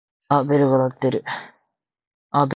[0.29, 1.23] あっベルが鳴ってる。